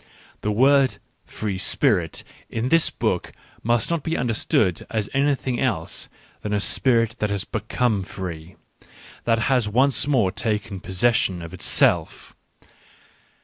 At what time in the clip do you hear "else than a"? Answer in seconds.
5.59-6.59